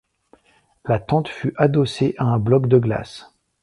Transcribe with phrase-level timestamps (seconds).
[0.85, 3.31] La tente fut adossée à un bloc de glaces.